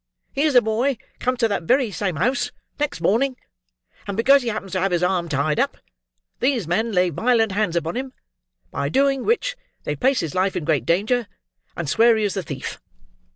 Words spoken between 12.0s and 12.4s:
he is